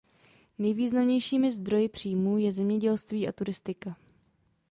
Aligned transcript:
Nejvýznamnějšími 0.57 1.51
zdroji 1.51 1.89
příjmů 1.89 2.37
je 2.37 2.53
zemědělství 2.53 3.27
a 3.27 3.31
turistika. 3.31 3.97